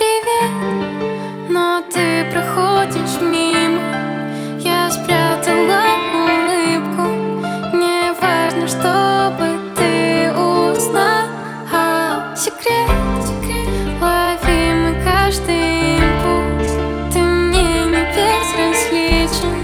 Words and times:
привет, 0.00 1.50
но 1.50 1.82
ты 1.92 2.24
проходишь 2.32 3.20
мимо. 3.20 3.82
Я 4.58 4.90
спрятала 4.90 5.82
улыбку, 6.14 7.06
не 7.76 8.10
важно, 8.18 8.66
чтобы 8.66 9.60
ты 9.76 10.32
узнал 10.32 11.26
секрет. 12.34 12.88
Ловимый 14.00 14.96
каждый 15.04 15.96
импульс, 15.96 16.72
ты 17.12 17.18
мне 17.20 17.84
не 17.92 18.02
безразличен, 18.16 19.54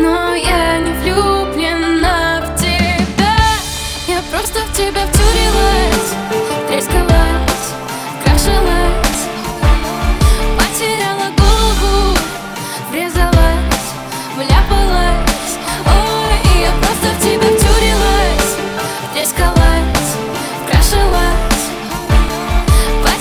но 0.00 0.34
я 0.34 0.78
не 0.80 0.92
влюблена 1.02 2.42
в 2.42 2.58
тебя. 2.58 3.36
Я 4.08 4.20
просто 4.28 4.58
в 4.58 4.72
тебя 4.76 5.06
втюрилась. 5.06 6.47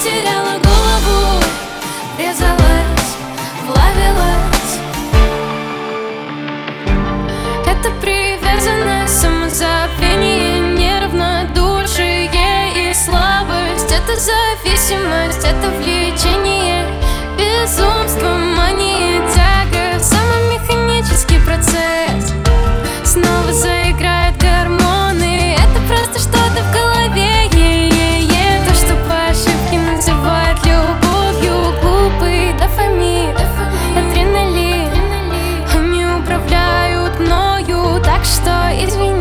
теряла 0.08 0.60
голову 0.64 1.44
Резалась, 2.18 3.18
плавилась 3.66 4.80
Это 7.66 7.90
привязанное 8.02 9.08
самозабвение 9.08 10.60
неравнодушие 10.60 12.30
и 12.76 12.94
слабость. 12.94 13.92
Это 13.92 14.16
зависимость, 14.16 15.46
это 15.46 15.70
влечение 15.78 16.86
Безумство. 17.38 18.37
between 38.78 39.17